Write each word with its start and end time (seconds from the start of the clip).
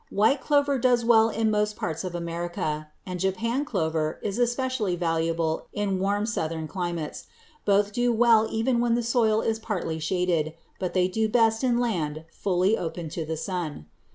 White 0.09 0.41
clover 0.41 0.79
does 0.79 1.05
well 1.05 1.29
in 1.29 1.51
most 1.51 1.75
parts 1.75 2.03
of 2.03 2.15
America, 2.15 2.87
and 3.05 3.19
Japan 3.19 3.63
clover 3.63 4.17
is 4.23 4.39
especially 4.39 4.95
valuable 4.95 5.67
in 5.73 5.99
warm 5.99 6.25
Southern 6.25 6.67
climates. 6.67 7.27
Both 7.65 7.89
will 7.89 7.91
do 7.91 8.11
well 8.11 8.47
even 8.49 8.79
when 8.79 8.95
the 8.95 9.03
soil 9.03 9.41
is 9.41 9.59
partly 9.59 9.99
shaded, 9.99 10.53
but 10.79 10.95
they 10.95 11.07
do 11.07 11.29
best 11.29 11.63
in 11.63 11.77
land 11.79 12.25
fully 12.31 12.75
open 12.75 13.09
to 13.09 13.25
the 13.27 13.37
sun. 13.37 13.85